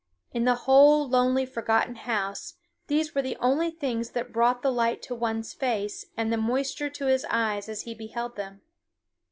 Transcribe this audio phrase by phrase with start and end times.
[0.33, 2.55] In the whole lonely forgotten house
[2.87, 6.89] these were the only things that brought the light to one's face and the moisture
[6.89, 8.61] to his eyes as he beheld them.